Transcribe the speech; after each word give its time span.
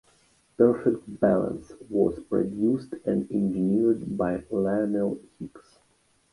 "Perfect 0.57 1.03
Balance" 1.19 1.73
was 1.87 2.17
produced 2.27 2.95
and 3.05 3.29
engineered 3.31 4.17
by 4.17 4.43
Lionel 4.49 5.19
Hicks. 5.37 5.77